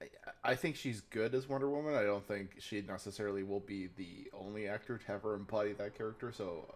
I- 0.00 0.50
I 0.52 0.54
think 0.54 0.76
she's 0.76 1.00
good 1.10 1.34
as 1.34 1.48
Wonder 1.48 1.68
Woman. 1.70 1.94
I 1.94 2.02
don't 2.02 2.26
think 2.26 2.56
she 2.60 2.82
necessarily 2.82 3.42
will 3.42 3.60
be 3.60 3.88
the 3.96 4.30
only 4.34 4.68
actor 4.68 4.98
to 4.98 5.12
ever 5.12 5.34
embody 5.34 5.72
that 5.74 5.94
character. 5.94 6.32
So, 6.32 6.66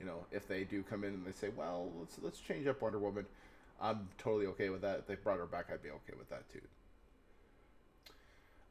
you 0.00 0.06
know, 0.06 0.26
if 0.32 0.48
they 0.48 0.64
do 0.64 0.82
come 0.82 1.04
in 1.04 1.14
and 1.14 1.24
they 1.24 1.32
say, 1.32 1.50
"Well, 1.50 1.92
let's 1.98 2.18
let's 2.20 2.40
change 2.40 2.66
up 2.66 2.80
Wonder 2.82 2.98
Woman," 2.98 3.26
I'm 3.82 4.08
totally 4.16 4.46
okay 4.46 4.68
with 4.68 4.82
that. 4.82 5.00
If 5.00 5.06
they 5.08 5.16
brought 5.16 5.38
her 5.38 5.46
back, 5.46 5.66
I'd 5.72 5.82
be 5.82 5.90
okay 5.90 6.14
with 6.16 6.30
that 6.30 6.48
too. 6.50 6.60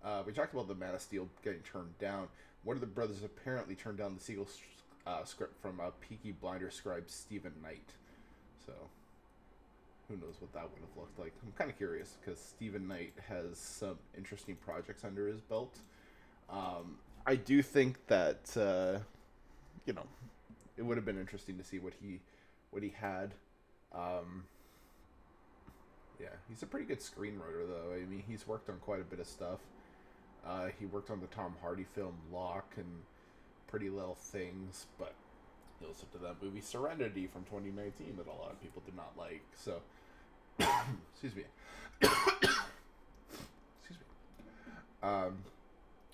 Uh, 0.03 0.23
we 0.25 0.31
talked 0.31 0.53
about 0.53 0.69
the 0.69 0.75
Man 0.75 0.95
of 0.95 1.01
Steel 1.01 1.27
getting 1.43 1.59
turned 1.61 1.97
down. 1.99 2.29
One 2.63 2.77
of 2.77 2.81
the 2.81 2.87
brothers 2.87 3.23
apparently 3.23 3.75
turned 3.75 3.97
down 3.97 4.15
the 4.15 4.23
sequel 4.23 4.47
uh, 5.05 5.23
script 5.25 5.61
from 5.61 5.79
uh, 5.79 5.89
Peaky 5.99 6.31
Blinder 6.31 6.71
scribe 6.71 7.09
Steven 7.09 7.51
Knight. 7.61 7.89
So, 8.65 8.71
who 10.07 10.15
knows 10.15 10.35
what 10.39 10.53
that 10.53 10.63
would 10.63 10.79
have 10.79 10.97
looked 10.97 11.19
like? 11.19 11.33
I'm 11.45 11.51
kind 11.51 11.69
of 11.69 11.77
curious 11.77 12.17
because 12.23 12.39
Steven 12.39 12.87
Knight 12.87 13.13
has 13.27 13.57
some 13.57 13.97
interesting 14.17 14.55
projects 14.55 15.03
under 15.03 15.27
his 15.27 15.41
belt. 15.41 15.77
Um, 16.49 16.97
I 17.25 17.35
do 17.35 17.61
think 17.61 18.07
that 18.07 18.55
uh, 18.57 18.99
you 19.85 19.93
know 19.93 20.05
it 20.77 20.83
would 20.83 20.97
have 20.97 21.05
been 21.05 21.19
interesting 21.19 21.57
to 21.57 21.63
see 21.63 21.79
what 21.79 21.93
he 22.01 22.21
what 22.71 22.81
he 22.81 22.89
had. 22.89 23.33
Um, 23.93 24.45
yeah, 26.21 26.29
he's 26.49 26.61
a 26.61 26.65
pretty 26.65 26.85
good 26.85 26.99
screenwriter, 26.99 27.67
though. 27.67 27.93
I 27.93 28.05
mean, 28.05 28.23
he's 28.27 28.47
worked 28.47 28.69
on 28.69 28.77
quite 28.77 29.01
a 29.01 29.03
bit 29.03 29.19
of 29.19 29.27
stuff. 29.27 29.59
Uh, 30.45 30.67
he 30.79 30.85
worked 30.85 31.09
on 31.09 31.19
the 31.19 31.27
Tom 31.27 31.55
Hardy 31.61 31.85
film 31.95 32.15
Locke 32.31 32.73
and 32.77 33.01
Pretty 33.67 33.89
Little 33.89 34.15
Things, 34.15 34.85
but 34.97 35.13
he 35.79 35.85
also 35.85 36.05
did 36.11 36.21
that 36.21 36.41
movie 36.41 36.61
Serenity 36.61 37.27
from 37.27 37.43
2019 37.45 38.17
that 38.17 38.27
a 38.27 38.29
lot 38.29 38.51
of 38.51 38.61
people 38.61 38.81
did 38.85 38.95
not 38.95 39.13
like. 39.17 39.43
So, 39.55 39.81
excuse 41.13 41.35
me. 41.35 41.43
excuse 42.01 42.39
me. 43.89 44.05
Um, 45.03 45.39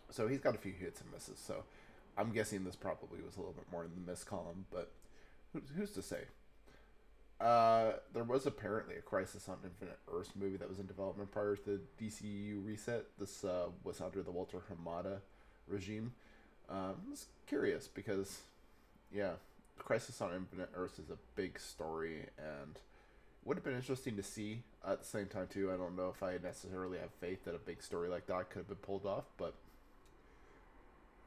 so 0.10 0.28
he's 0.28 0.40
got 0.40 0.56
a 0.56 0.58
few 0.58 0.74
hits 0.74 1.02
and 1.02 1.12
misses. 1.12 1.40
So 1.40 1.64
I'm 2.18 2.32
guessing 2.32 2.64
this 2.64 2.76
probably 2.76 3.22
was 3.26 3.36
a 3.36 3.40
little 3.40 3.54
bit 3.54 3.66
more 3.72 3.84
in 3.84 3.92
the 3.94 4.12
miss 4.12 4.24
column, 4.24 4.66
but 4.72 4.92
who's 5.76 5.92
to 5.92 6.02
say? 6.02 6.24
Uh, 7.40 7.92
there 8.14 8.24
was 8.24 8.48
apparently 8.48 8.96
a 8.96 9.02
Crisis 9.02 9.48
on 9.48 9.58
Infinite 9.64 10.00
Earths 10.12 10.32
movie 10.36 10.58
that 10.58 10.68
was 10.68 10.80
in 10.80 10.88
development 10.88 11.32
prior 11.32 11.56
to 11.56 11.80
the 12.00 12.06
DCU 12.06 12.66
reset. 12.66 13.06
This 13.20 13.44
uh, 13.44 13.68
was 13.84 14.02
under 14.02 14.24
the 14.24 14.32
Walter 14.32 14.62
Hamada 14.72 15.20
regime. 15.68 16.14
Um, 16.70 16.96
I 17.08 17.10
was 17.12 17.28
curious 17.46 17.88
because, 17.88 18.40
yeah, 19.14 19.34
Crisis 19.78 20.20
on 20.20 20.34
Infinite 20.34 20.70
Earths 20.76 20.98
is 20.98 21.12
a 21.12 21.18
big 21.36 21.60
story 21.60 22.26
and 22.38 22.80
would 23.46 23.56
have 23.56 23.64
been 23.64 23.76
interesting 23.76 24.18
to 24.18 24.24
see. 24.24 24.64
At 24.86 25.02
the 25.02 25.08
same 25.08 25.28
time, 25.28 25.48
too, 25.48 25.72
I 25.72 25.78
don't 25.78 25.96
know 25.96 26.12
if 26.14 26.24
I 26.24 26.38
necessarily 26.44 26.98
have 26.98 27.12
faith 27.22 27.46
that 27.46 27.54
a 27.54 27.60
big 27.60 27.84
story 27.84 28.10
like 28.10 28.26
that 28.28 28.50
could 28.50 28.60
have 28.60 28.68
been 28.68 28.78
pulled 28.78 29.06
off, 29.06 29.26
but 29.38 29.54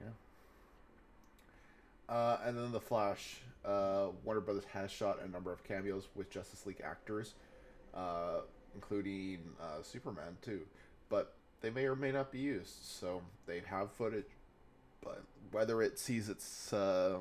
yeah. 0.00 0.08
Uh, 2.10 2.38
and 2.44 2.58
then 2.58 2.72
the 2.72 2.80
Flash, 2.80 3.36
uh, 3.64 4.08
Warner 4.24 4.40
Brothers 4.40 4.64
has 4.72 4.90
shot 4.90 5.20
a 5.22 5.28
number 5.28 5.52
of 5.52 5.62
cameos 5.62 6.08
with 6.16 6.28
Justice 6.28 6.66
League 6.66 6.82
actors, 6.84 7.34
uh, 7.94 8.40
including 8.74 9.38
uh, 9.62 9.82
Superman 9.82 10.36
too. 10.42 10.62
But 11.08 11.34
they 11.60 11.70
may 11.70 11.84
or 11.84 11.94
may 11.94 12.10
not 12.10 12.32
be 12.32 12.40
used, 12.40 12.82
so 12.82 13.22
they 13.46 13.62
have 13.66 13.92
footage. 13.92 14.26
But 15.02 15.22
whether 15.52 15.82
it 15.82 16.00
sees 16.00 16.28
its 16.28 16.72
uh, 16.72 17.18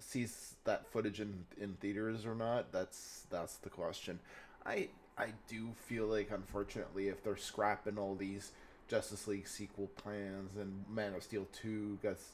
sees 0.00 0.56
that 0.64 0.90
footage 0.90 1.20
in, 1.20 1.44
in 1.60 1.74
theaters 1.74 2.26
or 2.26 2.34
not, 2.34 2.72
that's 2.72 3.26
that's 3.30 3.56
the 3.58 3.70
question. 3.70 4.18
I 4.66 4.88
I 5.16 5.28
do 5.48 5.68
feel 5.86 6.06
like 6.06 6.30
unfortunately 6.32 7.08
if 7.08 7.22
they're 7.22 7.36
scrapping 7.36 7.98
all 7.98 8.16
these 8.16 8.50
Justice 8.88 9.28
League 9.28 9.46
sequel 9.46 9.88
plans 9.96 10.56
and 10.56 10.84
Man 10.92 11.14
of 11.14 11.22
Steel 11.22 11.46
two 11.52 11.98
gets 12.02 12.32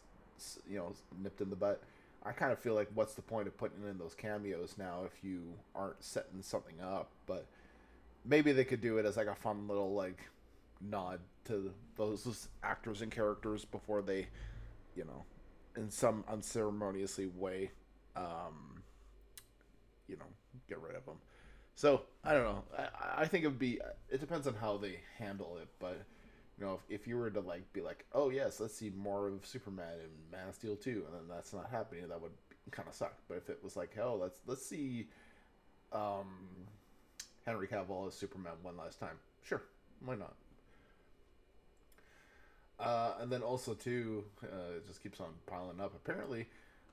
you 0.69 0.77
know 0.79 0.95
nipped 1.23 1.41
in 1.41 1.51
the 1.51 1.57
butt. 1.57 1.83
I 2.23 2.33
kind 2.33 2.53
of 2.53 2.59
feel 2.59 2.75
like 2.75 2.89
what's 2.95 3.15
the 3.15 3.23
point 3.23 3.49
of 3.49 3.57
putting 3.57 3.83
in 3.89 3.97
those 3.99 4.15
cameos 4.15 4.75
now 4.77 5.05
if 5.07 5.25
you 5.25 5.55
aren't 5.75 6.03
setting 6.05 6.43
something 6.43 6.81
up? 6.83 7.11
But 7.27 7.47
maybe 8.25 8.53
they 8.53 8.65
could 8.65 8.81
do 8.83 8.99
it 8.99 9.07
as 9.07 9.17
like 9.17 9.27
a 9.27 9.35
fun 9.35 9.67
little 9.67 9.95
like 9.95 10.19
nod 10.81 11.21
to 11.47 11.73
those, 11.97 12.49
actors 12.63 13.03
and 13.03 13.11
characters 13.11 13.65
before 13.65 14.03
they, 14.03 14.27
you 14.95 15.05
know, 15.05 15.25
in 15.77 15.91
some 15.91 16.25
unceremoniously 16.29 17.27
way, 17.27 17.71
um, 18.17 18.83
you 20.09 20.17
know, 20.17 20.25
get 20.69 20.79
rid 20.81 20.97
of 20.97 21.05
them. 21.07 21.17
So 21.75 22.03
I 22.25 22.33
don't 22.35 22.45
know. 22.45 22.63
I, 22.79 23.23
I 23.23 23.27
think 23.27 23.45
it 23.45 23.49
would 23.49 23.59
be. 23.59 23.81
It 24.11 24.21
depends 24.21 24.47
on 24.47 24.55
how 24.55 24.77
they 24.77 25.01
handle 25.19 25.57
it, 25.61 25.69
but 25.79 26.03
you 26.61 26.67
know, 26.67 26.75
if, 26.75 27.01
if 27.01 27.07
you 27.07 27.17
were 27.17 27.31
to 27.31 27.41
like 27.41 27.73
be 27.73 27.81
like, 27.81 28.05
oh 28.13 28.29
yes, 28.29 28.61
let's 28.61 28.77
see 28.77 28.93
more 28.97 29.29
of 29.29 29.47
Superman 29.47 29.95
and 30.03 30.11
Man 30.31 30.49
of 30.49 30.55
Steel 30.55 30.77
two, 30.77 31.05
and 31.07 31.15
then 31.15 31.35
that's 31.35 31.53
not 31.55 31.71
happening, 31.71 32.07
that 32.09 32.21
would 32.21 32.33
kind 32.71 32.87
of 32.87 32.95
suck. 32.95 33.15
But 33.29 33.39
if 33.39 33.49
it 33.49 33.59
was 33.65 33.77
like, 33.77 33.95
hell, 33.95 34.19
let's 34.21 34.39
let's 34.47 34.65
see, 34.65 35.07
um, 35.93 36.27
Henry 37.47 37.67
Cavill 37.67 38.07
as 38.07 38.15
Superman 38.15 38.53
one 38.63 38.77
last 38.77 39.01
time, 39.01 39.17
sure, 39.43 39.63
why 40.05 40.17
not? 40.17 40.35
Uh, 42.79 43.15
and 43.21 43.33
then 43.33 43.43
also 43.43 43.75
too, 43.75 44.25
uh, 44.43 44.77
it 44.77 44.87
just 44.87 45.03
keeps 45.03 45.21
on 45.21 45.29
piling 45.47 45.81
up. 45.81 45.95
Apparently, 45.95 46.47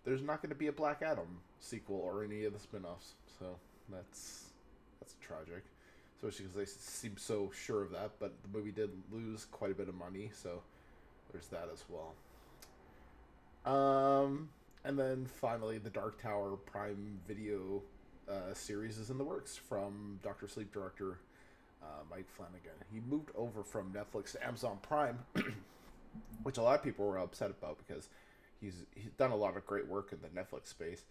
there's 0.06 0.22
not 0.22 0.42
going 0.42 0.50
to 0.50 0.56
be 0.56 0.68
a 0.68 0.72
Black 0.72 1.02
Adam 1.02 1.40
sequel 1.60 1.98
or 1.98 2.24
any 2.24 2.46
of 2.46 2.54
the 2.54 2.60
spin-offs, 2.60 3.14
so 3.40 3.58
that's 3.92 4.46
that's 5.00 5.16
tragic 5.22 5.64
especially 6.18 6.46
because 6.46 6.58
they 6.58 6.66
seem 6.66 7.18
so 7.18 7.52
sure 7.54 7.84
of 7.84 7.92
that. 7.92 8.12
But 8.20 8.34
the 8.44 8.58
movie 8.58 8.72
did 8.72 8.90
lose 9.12 9.46
quite 9.46 9.72
a 9.72 9.76
bit 9.76 9.88
of 9.88 9.96
money, 9.96 10.32
so 10.34 10.62
there's 11.32 11.48
that 11.48 11.70
as 11.72 11.84
well. 11.90 12.14
Um, 13.66 14.50
and 14.84 14.98
then 14.98 15.26
finally, 15.26 15.78
the 15.78 15.90
Dark 15.90 16.22
Tower 16.22 16.56
Prime 16.56 17.20
Video 17.28 17.82
uh, 18.30 18.54
series 18.54 18.98
is 18.98 19.10
in 19.10 19.18
the 19.18 19.24
works 19.24 19.56
from 19.56 20.20
Doctor 20.24 20.48
Sleep 20.48 20.72
director 20.74 21.20
uh, 21.82 22.04
Mike 22.10 22.28
Flanagan. 22.30 22.72
He 22.92 23.00
moved 23.00 23.30
over 23.36 23.64
from 23.64 23.94
Netflix 23.94 24.32
to 24.34 24.46
Amazon 24.46 24.80
Prime, 24.82 25.20
which 26.44 26.58
a 26.58 26.62
lot 26.62 26.76
of 26.76 26.84
people 26.84 27.06
were 27.06 27.20
upset 27.20 27.52
about 27.52 27.78
because 27.86 28.10
he's 28.60 28.86
he's 28.96 29.12
done 29.18 29.32
a 29.32 29.36
lot 29.36 29.58
of 29.58 29.66
great 29.66 29.88
work 29.88 30.14
in 30.14 30.20
the 30.22 30.30
Netflix 30.30 30.68
space. 30.68 31.04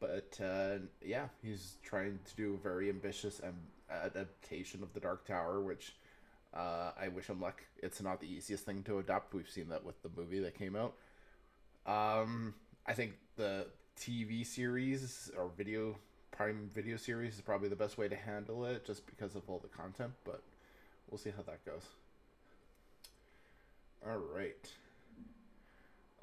But 0.00 0.38
uh, 0.42 0.78
yeah, 1.04 1.28
he's 1.42 1.76
trying 1.82 2.18
to 2.24 2.36
do 2.36 2.54
a 2.54 2.56
very 2.58 2.88
ambitious 2.88 3.40
and 3.40 3.54
adaptation 3.90 4.82
of 4.82 4.92
the 4.92 5.00
Dark 5.00 5.26
Tower, 5.26 5.60
which 5.60 5.94
uh, 6.54 6.92
I 7.00 7.08
wish 7.08 7.26
him 7.26 7.40
luck. 7.40 7.62
It's 7.82 8.00
not 8.00 8.20
the 8.20 8.26
easiest 8.26 8.64
thing 8.64 8.82
to 8.84 8.98
adapt. 8.98 9.34
We've 9.34 9.48
seen 9.48 9.68
that 9.70 9.84
with 9.84 10.00
the 10.02 10.10
movie 10.16 10.40
that 10.40 10.56
came 10.56 10.76
out. 10.76 10.94
Um, 11.86 12.54
I 12.86 12.92
think 12.92 13.14
the 13.36 13.66
TV 13.98 14.46
series 14.46 15.30
or 15.36 15.50
video 15.56 15.96
Prime 16.30 16.70
Video 16.72 16.96
series 16.96 17.34
is 17.34 17.40
probably 17.40 17.68
the 17.68 17.76
best 17.76 17.98
way 17.98 18.08
to 18.08 18.16
handle 18.16 18.64
it, 18.64 18.84
just 18.84 19.04
because 19.06 19.34
of 19.34 19.42
all 19.48 19.58
the 19.58 19.68
content. 19.68 20.12
But 20.24 20.42
we'll 21.10 21.18
see 21.18 21.32
how 21.36 21.42
that 21.42 21.64
goes. 21.64 21.82
All 24.06 24.18
right 24.18 24.70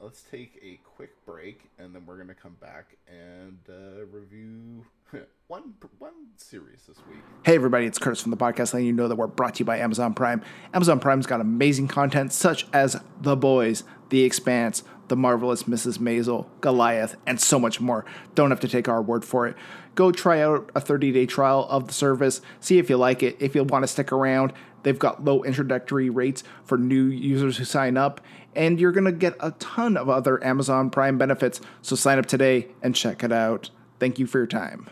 let's 0.01 0.21
take 0.23 0.59
a 0.61 0.79
quick 0.83 1.25
break 1.25 1.69
and 1.79 1.95
then 1.95 2.05
we're 2.05 2.17
gonna 2.17 2.33
come 2.33 2.55
back 2.59 2.97
and 3.07 3.57
uh, 3.69 4.05
review 4.11 4.85
one 5.47 5.73
one 5.99 6.13
series 6.37 6.81
this 6.87 6.97
week. 7.09 7.19
Hey 7.45 7.55
everybody, 7.55 7.85
it's 7.85 7.97
Curtis 7.97 8.21
from 8.21 8.31
the 8.31 8.37
podcast 8.37 8.73
letting 8.73 8.87
you 8.87 8.93
know 8.93 9.07
that 9.07 9.15
we're 9.15 9.27
brought 9.27 9.55
to 9.55 9.59
you 9.59 9.65
by 9.65 9.77
Amazon 9.77 10.13
Prime. 10.13 10.41
Amazon 10.73 10.99
Prime's 10.99 11.25
got 11.25 11.41
amazing 11.41 11.87
content 11.87 12.33
such 12.33 12.67
as 12.73 12.99
The 13.21 13.35
Boys, 13.35 13.83
The 14.09 14.23
Expanse, 14.23 14.83
The 15.07 15.15
Marvelous 15.15 15.63
Mrs. 15.63 15.97
Maisel, 15.99 16.47
Goliath, 16.61 17.15
and 17.25 17.39
so 17.39 17.59
much 17.59 17.79
more. 17.79 18.05
Don't 18.33 18.49
have 18.49 18.59
to 18.61 18.67
take 18.67 18.89
our 18.89 19.01
word 19.01 19.23
for 19.23 19.47
it. 19.47 19.55
Go 19.95 20.11
try 20.11 20.41
out 20.41 20.69
a 20.75 20.81
30-day 20.81 21.25
trial 21.25 21.65
of 21.69 21.87
the 21.87 21.93
service, 21.93 22.41
see 22.59 22.79
if 22.79 22.89
you 22.89 22.97
like 22.97 23.23
it. 23.23 23.37
If 23.39 23.55
you 23.55 23.63
want 23.63 23.83
to 23.83 23.87
stick 23.87 24.11
around, 24.11 24.51
they've 24.85 24.97
got 24.97 25.25
low 25.25 25.43
introductory 25.43 26.09
rates 26.09 26.45
for 26.63 26.77
new 26.77 27.03
users 27.03 27.57
who 27.57 27.65
sign 27.65 27.97
up 27.97 28.21
and 28.55 28.79
you're 28.79 28.93
going 28.93 29.05
to 29.05 29.11
get 29.11 29.35
a 29.41 29.51
ton 29.51 29.97
of 29.97 30.09
other 30.09 30.41
Amazon 30.43 30.89
Prime 30.89 31.17
benefits. 31.17 31.59
So 31.81 31.95
sign 31.95 32.17
up 32.17 32.25
today 32.25 32.69
and 32.81 32.95
check 32.95 33.23
it 33.23 33.31
out. 33.31 33.69
Thank 33.99 34.19
you 34.19 34.27
for 34.27 34.37
your 34.37 34.47
time. 34.47 34.87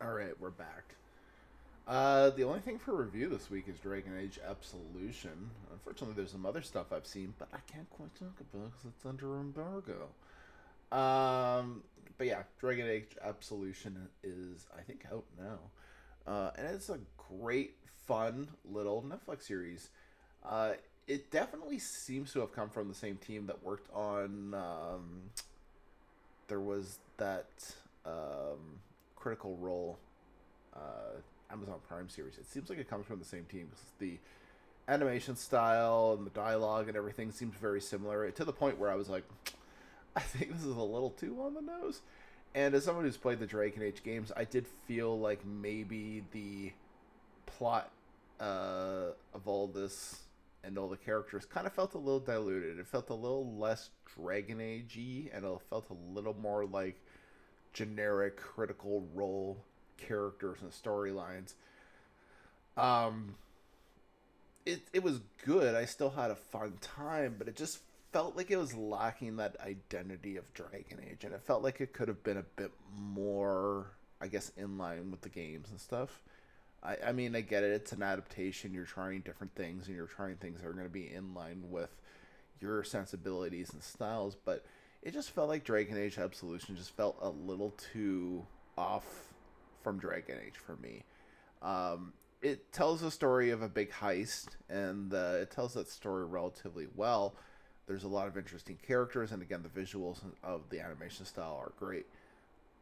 All 0.00 0.12
right, 0.12 0.38
we're 0.40 0.50
back. 0.50 0.94
Uh, 1.86 2.30
the 2.30 2.42
only 2.42 2.60
thing 2.60 2.78
for 2.78 2.94
review 2.96 3.28
this 3.28 3.50
week 3.50 3.68
is 3.68 3.78
Dragon 3.78 4.12
Age 4.18 4.38
Absolution. 4.48 5.50
Unfortunately, 5.72 6.14
there's 6.16 6.32
some 6.32 6.46
other 6.46 6.62
stuff 6.62 6.86
I've 6.92 7.06
seen, 7.06 7.34
but 7.38 7.48
I 7.52 7.58
can't 7.70 7.88
quite 7.90 8.14
talk 8.14 8.34
about 8.40 8.72
because 8.72 8.92
it's 8.96 9.06
under 9.06 9.36
embargo. 9.36 10.08
Um, 10.90 11.82
but 12.18 12.26
yeah, 12.26 12.42
Dragon 12.58 12.88
Age 12.88 13.16
Absolution 13.22 14.08
is 14.22 14.66
I 14.76 14.82
think 14.82 15.04
out 15.12 15.24
now, 15.38 15.58
uh, 16.26 16.50
and 16.56 16.66
it's 16.68 16.88
a 16.88 16.98
great 17.40 17.74
fun 18.06 18.48
little 18.70 19.02
Netflix 19.02 19.42
series. 19.42 19.90
Uh, 20.44 20.72
it 21.06 21.30
definitely 21.30 21.78
seems 21.78 22.32
to 22.32 22.40
have 22.40 22.52
come 22.52 22.68
from 22.68 22.88
the 22.88 22.94
same 22.94 23.16
team 23.16 23.46
that 23.46 23.62
worked 23.62 23.88
on. 23.94 24.54
Um, 24.54 25.22
there 26.48 26.60
was 26.60 26.98
that 27.16 27.46
um, 28.04 28.80
Critical 29.14 29.56
Role 29.56 29.98
uh, 30.74 31.20
Amazon 31.50 31.76
Prime 31.88 32.08
series. 32.08 32.38
It 32.38 32.46
seems 32.46 32.68
like 32.68 32.78
it 32.78 32.88
comes 32.88 33.06
from 33.06 33.18
the 33.18 33.24
same 33.24 33.44
team 33.44 33.68
because 33.70 33.84
the 33.98 34.18
animation 34.88 35.36
style 35.36 36.14
and 36.16 36.26
the 36.26 36.30
dialogue 36.30 36.88
and 36.88 36.96
everything 36.96 37.32
seems 37.32 37.56
very 37.56 37.80
similar 37.80 38.30
to 38.30 38.44
the 38.44 38.52
point 38.52 38.78
where 38.78 38.90
I 38.90 38.94
was 38.94 39.08
like, 39.08 39.24
I 40.16 40.20
think 40.20 40.52
this 40.52 40.64
is 40.64 40.76
a 40.76 40.82
little 40.82 41.10
too 41.10 41.40
on 41.40 41.54
the 41.54 41.60
nose. 41.60 42.00
And 42.56 42.74
as 42.74 42.84
someone 42.86 43.04
who's 43.04 43.18
played 43.18 43.38
the 43.38 43.46
Dragon 43.46 43.82
Age 43.82 44.02
games, 44.02 44.32
I 44.34 44.44
did 44.44 44.66
feel 44.88 45.20
like 45.20 45.44
maybe 45.44 46.24
the 46.32 46.72
plot 47.44 47.92
uh, 48.40 49.10
of 49.34 49.46
all 49.46 49.68
this 49.68 50.22
and 50.64 50.78
all 50.78 50.88
the 50.88 50.96
characters 50.96 51.44
kind 51.44 51.66
of 51.66 51.74
felt 51.74 51.92
a 51.92 51.98
little 51.98 52.18
diluted. 52.18 52.78
It 52.78 52.86
felt 52.86 53.10
a 53.10 53.14
little 53.14 53.58
less 53.58 53.90
Dragon 54.16 54.62
Age 54.62 54.96
and 54.96 55.44
it 55.44 55.60
felt 55.68 55.90
a 55.90 56.14
little 56.14 56.32
more 56.32 56.64
like 56.64 56.98
generic 57.74 58.38
critical 58.38 59.06
role 59.14 59.62
characters 59.98 60.56
and 60.62 60.70
storylines. 60.70 61.52
Um, 62.78 63.34
it 64.64 64.80
it 64.94 65.02
was 65.02 65.20
good. 65.44 65.74
I 65.74 65.84
still 65.84 66.10
had 66.10 66.30
a 66.30 66.36
fun 66.36 66.78
time, 66.80 67.34
but 67.38 67.48
it 67.48 67.56
just 67.56 67.80
felt 68.16 68.34
like 68.34 68.50
it 68.50 68.56
was 68.56 68.74
lacking 68.74 69.36
that 69.36 69.56
identity 69.60 70.38
of 70.38 70.54
Dragon 70.54 70.98
Age, 71.06 71.24
and 71.24 71.34
it 71.34 71.42
felt 71.42 71.62
like 71.62 71.82
it 71.82 71.92
could 71.92 72.08
have 72.08 72.22
been 72.24 72.38
a 72.38 72.44
bit 72.56 72.70
more, 72.98 73.88
I 74.22 74.28
guess, 74.28 74.52
in 74.56 74.78
line 74.78 75.10
with 75.10 75.20
the 75.20 75.28
games 75.28 75.68
and 75.68 75.78
stuff. 75.78 76.22
I, 76.82 76.96
I 77.08 77.12
mean, 77.12 77.36
I 77.36 77.42
get 77.42 77.62
it. 77.62 77.72
It's 77.72 77.92
an 77.92 78.02
adaptation. 78.02 78.72
You're 78.72 78.86
trying 78.86 79.20
different 79.20 79.54
things, 79.54 79.86
and 79.86 79.94
you're 79.94 80.06
trying 80.06 80.36
things 80.36 80.62
that 80.62 80.66
are 80.66 80.72
going 80.72 80.86
to 80.86 80.90
be 80.90 81.12
in 81.12 81.34
line 81.34 81.64
with 81.68 81.90
your 82.58 82.82
sensibilities 82.84 83.74
and 83.74 83.82
styles, 83.82 84.34
but 84.34 84.64
it 85.02 85.12
just 85.12 85.32
felt 85.32 85.50
like 85.50 85.62
Dragon 85.62 85.98
Age 85.98 86.16
Absolution 86.16 86.74
just 86.74 86.96
felt 86.96 87.18
a 87.20 87.28
little 87.28 87.74
too 87.92 88.46
off 88.78 89.34
from 89.82 89.98
Dragon 89.98 90.38
Age 90.42 90.56
for 90.56 90.76
me. 90.76 91.02
Um, 91.60 92.14
it 92.40 92.72
tells 92.72 93.02
a 93.02 93.10
story 93.10 93.50
of 93.50 93.60
a 93.60 93.68
big 93.68 93.90
heist, 93.90 94.56
and 94.70 95.12
uh, 95.12 95.34
it 95.42 95.50
tells 95.50 95.74
that 95.74 95.90
story 95.90 96.24
relatively 96.24 96.86
well. 96.94 97.36
There's 97.86 98.04
a 98.04 98.08
lot 98.08 98.26
of 98.26 98.36
interesting 98.36 98.78
characters, 98.84 99.30
and 99.30 99.42
again, 99.42 99.62
the 99.62 99.80
visuals 99.80 100.18
of 100.42 100.62
the 100.70 100.80
animation 100.80 101.24
style 101.24 101.60
are 101.62 101.72
great. 101.78 102.06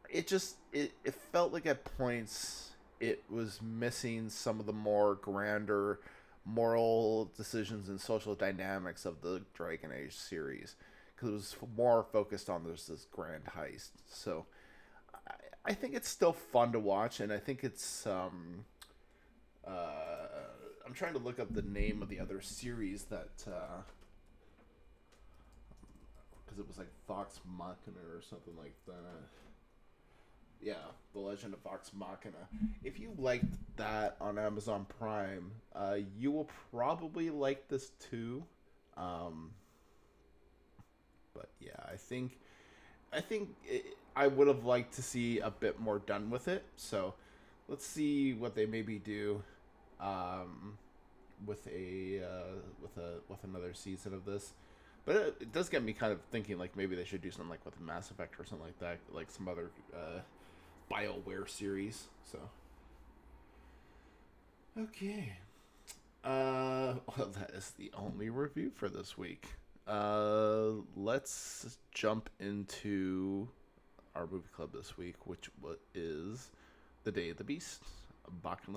It 0.09 0.27
just 0.27 0.55
it, 0.73 0.93
it 1.03 1.13
felt 1.13 1.53
like 1.53 1.65
at 1.65 1.83
points 1.97 2.71
it 2.99 3.23
was 3.29 3.61
missing 3.61 4.29
some 4.29 4.59
of 4.59 4.65
the 4.65 4.73
more 4.73 5.15
grander 5.15 5.99
moral 6.45 7.31
decisions 7.35 7.89
and 7.89 7.99
social 7.99 8.35
dynamics 8.35 9.05
of 9.05 9.21
the 9.21 9.41
Dragon 9.53 9.91
Age 9.91 10.15
series 10.15 10.75
because 11.15 11.29
it 11.29 11.33
was 11.33 11.55
more 11.75 12.05
focused 12.11 12.49
on 12.49 12.63
this 12.63 12.85
this 12.87 13.05
grand 13.11 13.45
heist. 13.45 13.89
So 14.07 14.45
I, 15.27 15.33
I 15.65 15.73
think 15.73 15.93
it's 15.93 16.09
still 16.09 16.33
fun 16.33 16.71
to 16.71 16.79
watch, 16.79 17.19
and 17.19 17.31
I 17.31 17.37
think 17.37 17.63
it's 17.63 18.07
um, 18.07 18.65
uh, 19.67 19.71
I'm 20.85 20.93
trying 20.93 21.13
to 21.13 21.19
look 21.19 21.39
up 21.39 21.53
the 21.53 21.63
name 21.63 22.01
of 22.01 22.09
the 22.09 22.19
other 22.19 22.41
series 22.41 23.05
that 23.05 23.45
because 26.55 26.63
it 26.63 26.67
was 26.67 26.77
like 26.77 26.91
Vox 27.07 27.39
Machina 27.57 27.99
or 28.13 28.21
something 28.21 28.53
like 28.57 28.75
that. 28.87 28.93
Yeah, 30.61 30.73
The 31.13 31.19
Legend 31.19 31.53
of 31.53 31.59
Vox 31.61 31.91
Machina. 31.93 32.47
If 32.83 32.99
you 32.99 33.13
liked 33.17 33.53
that 33.75 34.15
on 34.21 34.39
Amazon 34.39 34.85
Prime, 34.99 35.51
uh, 35.75 35.97
you 36.17 36.31
will 36.31 36.49
probably 36.71 37.29
like 37.29 37.67
this 37.67 37.91
too. 38.09 38.43
Um, 38.97 39.51
but 41.33 41.49
yeah, 41.59 41.71
I 41.91 41.97
think 41.97 42.39
I 43.11 43.21
think 43.21 43.49
it, 43.65 43.85
I 44.15 44.27
would 44.27 44.47
have 44.47 44.65
liked 44.65 44.93
to 44.95 45.03
see 45.03 45.39
a 45.39 45.51
bit 45.51 45.79
more 45.79 45.99
done 45.99 46.29
with 46.29 46.47
it. 46.47 46.63
So 46.77 47.13
let's 47.67 47.85
see 47.85 48.33
what 48.33 48.55
they 48.55 48.65
maybe 48.65 48.97
do 48.97 49.43
um, 49.99 50.77
with 51.45 51.67
a 51.67 52.21
uh, 52.23 52.55
with 52.81 52.97
a 52.97 53.19
with 53.27 53.43
another 53.43 53.73
season 53.73 54.13
of 54.13 54.25
this. 54.25 54.53
But 55.05 55.15
it, 55.15 55.35
it, 55.41 55.53
does 55.53 55.69
get 55.69 55.83
me 55.83 55.93
kind 55.93 56.11
of 56.11 56.19
thinking 56.31 56.57
like 56.57 56.75
maybe 56.75 56.95
they 56.95 57.05
should 57.05 57.21
do 57.21 57.29
something 57.31 57.49
like 57.49 57.63
with 57.63 57.79
Mass 57.79 58.09
Effect 58.09 58.39
or 58.39 58.45
something 58.45 58.65
like 58.65 58.79
that, 58.79 58.97
like 59.11 59.29
some 59.29 59.47
other 59.47 59.69
uh, 59.93 60.19
Bioware 60.91 61.47
series. 61.47 62.07
So 62.23 62.39
okay. 64.79 65.33
Uh, 66.23 66.95
well, 67.17 67.31
that 67.39 67.51
is 67.51 67.71
the 67.77 67.91
only 67.95 68.29
review 68.29 68.71
for 68.73 68.89
this 68.89 69.17
week. 69.17 69.45
Uh, 69.87 70.71
let's 70.95 71.77
jump 71.91 72.29
into 72.39 73.47
our 74.15 74.25
movie 74.25 74.49
club 74.55 74.71
this 74.73 74.97
week, 74.97 75.15
which 75.25 75.51
is 75.93 76.49
The 77.03 77.11
Day 77.11 77.29
of 77.29 77.37
the 77.37 77.43
Beast. 77.43 77.83
Bakken 78.43 78.75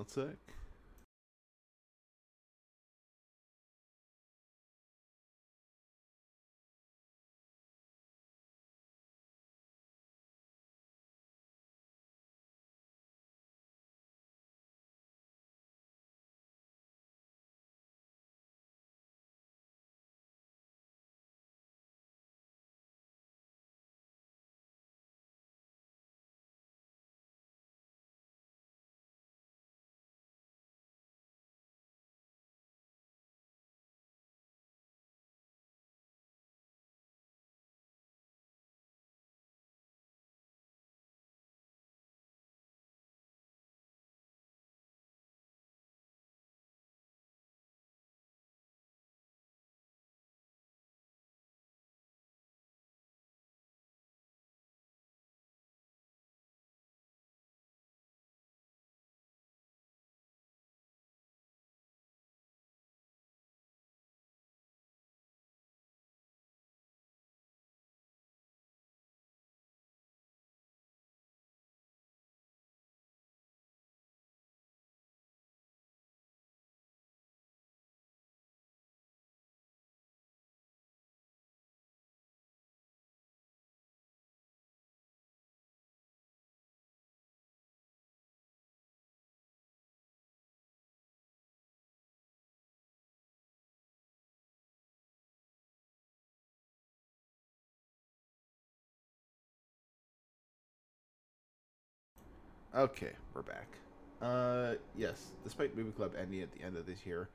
Okay, 102.75 103.13
we're 103.33 103.41
back. 103.41 103.77
Uh, 104.21 104.75
yes, 104.95 105.31
despite 105.43 105.75
Movie 105.75 105.89
Club 105.91 106.13
ending 106.19 106.41
at 106.41 106.51
the 106.51 106.61
end 106.61 106.77
of 106.77 106.85
this 106.85 107.03
year, 107.03 107.27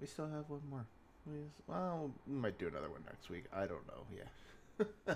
we 0.00 0.06
still 0.06 0.26
have 0.26 0.48
one 0.48 0.62
more. 0.70 0.86
Well, 1.66 2.10
we 2.26 2.34
might 2.34 2.58
do 2.58 2.66
another 2.66 2.88
one 2.88 3.02
next 3.04 3.28
week. 3.28 3.44
I 3.52 3.66
don't 3.66 3.86
know. 3.86 4.06
Yeah. 4.16 4.84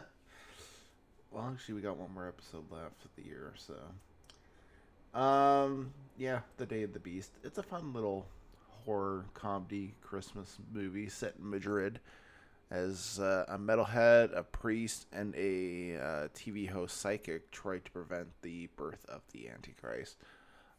well, 1.31 1.51
actually, 1.51 1.77
we 1.77 1.81
got 1.81 1.97
one 1.97 2.12
more 2.12 2.29
episode 2.29 2.71
left 2.71 3.07
of 3.07 3.11
the 3.16 3.23
year, 3.23 3.55
so. 3.57 5.18
Um, 5.18 5.95
yeah, 6.18 6.40
The 6.59 6.66
Day 6.66 6.83
of 6.83 6.92
the 6.92 6.99
Beast. 6.99 7.31
It's 7.42 7.57
a 7.57 7.62
fun 7.62 7.95
little 7.95 8.27
horror 8.85 9.25
comedy 9.33 9.95
Christmas 10.03 10.59
movie 10.75 11.09
set 11.09 11.37
in 11.38 11.49
Madrid 11.49 12.01
as 12.72 13.20
uh, 13.20 13.44
a 13.48 13.58
metalhead, 13.58 14.37
a 14.37 14.42
priest, 14.42 15.06
and 15.12 15.35
a 15.37 15.96
uh, 15.96 16.28
TV 16.35 16.68
host 16.68 16.98
psychic 16.98 17.50
try 17.50 17.78
to 17.78 17.90
prevent 17.90 18.28
the 18.40 18.68
birth 18.76 19.04
of 19.08 19.20
the 19.32 19.50
Antichrist. 19.50 20.16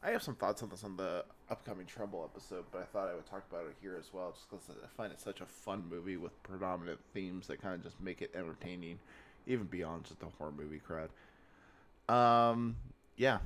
I 0.02 0.10
have 0.10 0.24
some 0.24 0.36
thoughts 0.36 0.64
on 0.64 0.70
this 0.70 0.84
on 0.84 0.98
the 0.98 1.24
upcoming 1.50 1.86
Trumbull 1.86 2.30
episode, 2.30 2.66
but 2.72 2.82
I 2.82 2.86
thought 2.86 3.10
I 3.10 3.14
would 3.14 3.28
talk 3.28 3.44
about 3.50 3.68
it 3.68 3.76
here 3.80 3.96
as 3.98 4.12
well, 4.12 4.32
just 4.32 4.50
because 4.50 4.66
I 4.84 4.88
find 4.98 5.14
it 5.14 5.22
such 5.22 5.40
a 5.40 5.46
fun 5.46 5.84
movie 5.88 6.18
with 6.18 6.42
predominant 6.42 7.00
themes 7.14 7.48
that 7.48 7.62
kind 7.62 7.76
of 7.76 7.84
just 7.84 8.02
make 8.02 8.22
it 8.22 8.32
entertaining, 8.36 8.98
even 9.46 9.66
beyond 9.66 10.06
just 10.06 10.20
the 10.20 10.26
horror 10.38 10.52
movie 10.52 10.80
crowd. 10.80 11.10
Um, 12.10 12.76
yeah, 13.18 13.38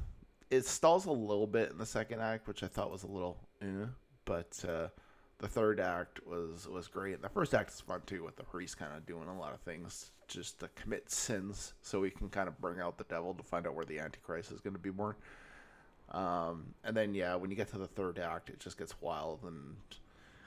it 0.50 0.66
stalls 0.66 1.06
a 1.06 1.12
little 1.12 1.48
bit 1.48 1.72
in 1.72 1.78
the 1.78 1.86
second 1.86 2.22
act, 2.22 2.48
which 2.48 2.64
I 2.64 2.68
thought 2.68 2.92
was 2.92 3.04
a 3.04 3.08
little, 3.08 3.38
eh, 3.62 3.88
but 4.24 4.64
uh, 4.68 4.88
the 5.40 5.48
third 5.48 5.80
act 5.80 6.26
was 6.26 6.68
was 6.68 6.88
great. 6.88 7.22
The 7.22 7.30
first 7.30 7.54
act 7.54 7.72
is 7.72 7.82
fun 7.82 8.02
too, 8.06 8.24
with 8.24 8.36
the 8.36 8.44
priest 8.44 8.78
kind 8.78 8.92
of 8.96 9.06
doing 9.06 9.28
a 9.28 9.38
lot 9.38 9.54
of 9.54 9.60
things 9.62 10.12
just 10.28 10.60
to 10.60 10.70
commit 10.70 11.10
sins, 11.10 11.74
so 11.82 12.04
he 12.04 12.10
can 12.10 12.30
kind 12.30 12.48
of 12.48 12.60
bring 12.60 12.80
out 12.80 12.98
the 12.98 13.06
devil 13.06 13.34
to 13.34 13.44
find 13.44 13.68
out 13.68 13.76
where 13.76 13.86
the 13.86 14.00
Antichrist 14.00 14.52
is 14.52 14.60
going 14.60 14.74
to 14.74 14.80
be 14.80 14.90
born. 14.90 15.16
Um, 16.12 16.74
and 16.84 16.96
then 16.96 17.14
yeah, 17.14 17.36
when 17.36 17.50
you 17.50 17.56
get 17.56 17.70
to 17.70 17.78
the 17.78 17.88
third 17.88 18.20
act, 18.20 18.50
it 18.50 18.60
just 18.60 18.78
gets 18.78 19.00
wild 19.02 19.44
and 19.44 19.76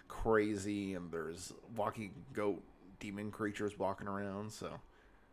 crazy, 0.08 0.94
and 0.94 1.10
there's 1.10 1.52
walking 1.76 2.12
goat 2.32 2.62
demon 2.98 3.30
creatures 3.30 3.78
walking 3.78 4.08
around. 4.08 4.52
So 4.52 4.70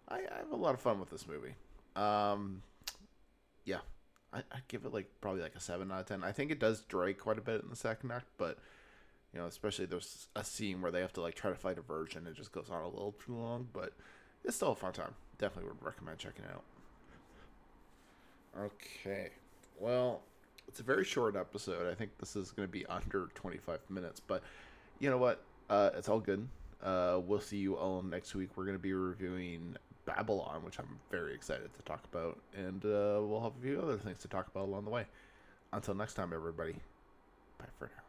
I, 0.08 0.18
I 0.18 0.38
have 0.40 0.52
a 0.52 0.56
lot 0.56 0.74
of 0.74 0.80
fun 0.80 1.00
with 1.00 1.10
this 1.10 1.28
movie. 1.28 1.56
Um, 1.96 2.62
yeah, 3.66 3.80
I, 4.32 4.40
I 4.40 4.60
give 4.68 4.86
it 4.86 4.94
like 4.94 5.10
probably 5.20 5.42
like 5.42 5.56
a 5.56 5.60
seven 5.60 5.92
out 5.92 6.02
of 6.02 6.06
ten. 6.06 6.24
I 6.24 6.32
think 6.32 6.52
it 6.52 6.60
does 6.60 6.82
drag 6.82 7.18
quite 7.18 7.38
a 7.38 7.42
bit 7.42 7.64
in 7.64 7.70
the 7.70 7.76
second 7.76 8.12
act, 8.12 8.28
but 8.38 8.60
you 9.38 9.44
know, 9.44 9.48
especially 9.48 9.86
there's 9.86 10.30
a 10.36 10.44
scene 10.44 10.82
where 10.82 10.92
they 10.92 11.00
have 11.00 11.14
to 11.14 11.22
like 11.22 11.36
try 11.36 11.52
to 11.52 11.56
fight 11.56 11.78
a 11.78 11.82
virgin. 11.82 12.26
It 12.26 12.36
just 12.36 12.52
goes 12.52 12.72
on 12.72 12.82
a 12.82 12.88
little 12.88 13.14
too 13.24 13.36
long, 13.36 13.68
but 13.72 13.94
it's 14.44 14.56
still 14.56 14.72
a 14.72 14.76
fun 14.76 14.94
time. 14.94 15.14
Definitely 15.38 15.70
would 15.70 15.86
recommend 15.86 16.18
checking 16.18 16.44
it 16.44 16.50
out. 16.52 16.64
Okay, 18.60 19.30
well, 19.80 20.24
it's 20.68 20.80
a 20.80 20.84
very 20.84 21.04
short 21.04 21.36
episode. 21.36 21.88
I 21.88 21.94
think 21.94 22.18
this 22.18 22.36
is 22.36 22.50
going 22.50 22.68
to 22.68 22.72
be 22.72 22.84
under 22.88 23.30
25 23.36 23.80
minutes, 23.92 24.20
but 24.20 24.42
you 24.98 25.08
know 25.08 25.20
what? 25.20 25.44
Uh, 25.70 25.92
it's 25.96 26.10
all 26.10 26.20
good. 26.20 26.48
Uh, 26.82 27.20
we'll 27.24 27.40
see 27.40 27.58
you 27.58 27.76
all 27.76 28.02
next 28.02 28.34
week. 28.34 28.50
We're 28.56 28.66
going 28.66 28.76
to 28.76 28.82
be 28.82 28.94
reviewing 28.94 29.78
Babylon, 30.06 30.64
which 30.64 30.80
I'm 30.80 30.98
very 31.12 31.36
excited 31.36 31.72
to 31.76 31.82
talk 31.84 32.04
about, 32.12 32.40
and 32.56 32.84
uh, 32.86 33.22
we'll 33.22 33.44
have 33.44 33.54
a 33.56 33.62
few 33.62 33.80
other 33.80 34.00
things 34.00 34.18
to 34.20 34.28
talk 34.28 34.48
about 34.48 34.64
along 34.64 34.86
the 34.86 34.92
way. 34.92 35.06
Until 35.72 35.94
next 35.94 36.16
time, 36.16 36.34
everybody. 36.34 36.74
Bye 37.60 37.66
for 37.78 37.86
now. 37.86 38.07